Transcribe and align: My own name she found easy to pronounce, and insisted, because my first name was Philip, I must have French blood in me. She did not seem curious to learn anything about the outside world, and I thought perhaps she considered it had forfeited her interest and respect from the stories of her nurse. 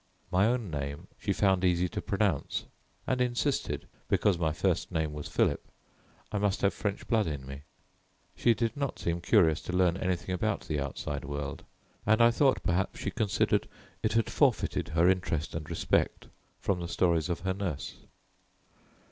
My 0.31 0.47
own 0.47 0.71
name 0.71 1.09
she 1.19 1.31
found 1.31 1.63
easy 1.63 1.87
to 1.89 2.01
pronounce, 2.01 2.65
and 3.05 3.21
insisted, 3.21 3.87
because 4.09 4.39
my 4.39 4.51
first 4.51 4.91
name 4.91 5.13
was 5.13 5.27
Philip, 5.27 5.63
I 6.31 6.39
must 6.39 6.63
have 6.63 6.73
French 6.73 7.07
blood 7.07 7.27
in 7.27 7.45
me. 7.45 7.61
She 8.35 8.55
did 8.55 8.75
not 8.75 8.97
seem 8.97 9.21
curious 9.21 9.61
to 9.61 9.73
learn 9.77 9.97
anything 9.97 10.33
about 10.33 10.61
the 10.61 10.79
outside 10.79 11.23
world, 11.23 11.63
and 12.03 12.19
I 12.19 12.31
thought 12.31 12.63
perhaps 12.63 12.99
she 12.99 13.11
considered 13.11 13.67
it 14.01 14.13
had 14.13 14.31
forfeited 14.31 14.87
her 14.87 15.07
interest 15.07 15.53
and 15.53 15.69
respect 15.69 16.25
from 16.59 16.79
the 16.79 16.87
stories 16.87 17.29
of 17.29 17.41
her 17.41 17.53
nurse. 17.53 17.97